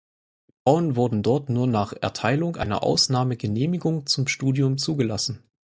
[0.63, 5.43] Frauen wurden dort nur nach Erteilung einer Ausnahmegenehmigung zum Studium zugelassen.